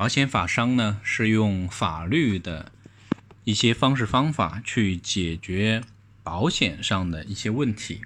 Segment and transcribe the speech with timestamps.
[0.00, 2.72] 保险法商呢是用法律的
[3.44, 5.82] 一些方式方法去解决
[6.22, 8.00] 保险上的一些问题。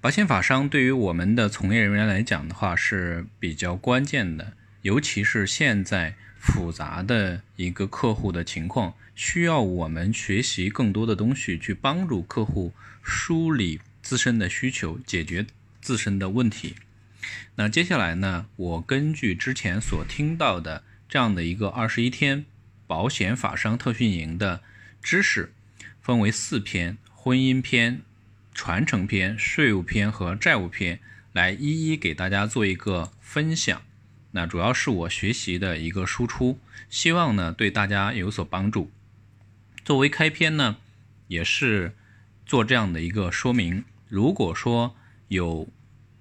[0.00, 12.72] 保险法商对于我们的从业人员来讲的话是比较关键的，尤其是现在复杂的一个客户的情况，需要我们学习更多的东西去帮助客户
[13.02, 15.44] 梳理自身的需求，解决
[15.82, 16.74] 自身的问题。
[17.56, 22.44] 那接下来呢，我根据之前所听到的这样的一个二十一天
[22.86, 24.62] 保险法商特训营的
[25.02, 25.52] 知识，
[26.00, 28.02] 分为四篇：婚姻篇。
[28.58, 30.98] 传承篇、税务篇和债务篇，
[31.34, 33.82] 来一一给大家做一个分享。
[34.30, 38.90] 那主要是我学习的一个输出，希望呢对大家有所帮助。
[39.84, 40.78] 作为开篇呢，
[41.28, 41.94] 也是
[42.46, 43.84] 做这样的一个说明。
[44.08, 44.96] 如果说
[45.28, 45.68] 有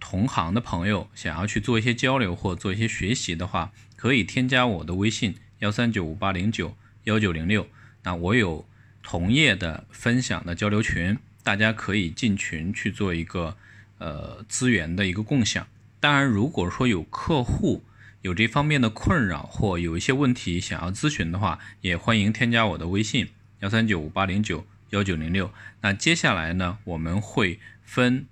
[0.07, 7.67] 同行的朋友想要去做一些交流或做一些学习的话，可以添加我的微信幺三九五八零九幺九零六。
[8.03, 8.67] 那我有
[9.01, 11.17] 同业的分享的交流群。
[11.41, 13.57] 大家可以进群去做一个
[13.97, 15.65] 呃资源的一个共享。
[15.99, 17.83] 当然，如果说有客户
[18.21, 23.29] 有这方面的困扰或有一些问题想要咨询的话，也欢迎添加我的微信
[23.61, 25.51] 幺三九五八零九幺九零六。
[25.81, 28.25] 那接下来呢，我们会分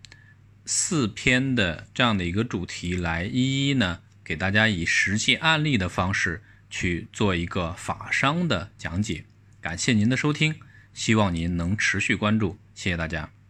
[0.65, 9.25] 四篇的这样的一个主题来一一呢给大家以实际案例的方式去做一个法商的讲解。
[9.59, 10.55] 感谢您的收听，
[10.93, 12.57] 希望您能持续关注。
[12.73, 13.42] 谢谢大家。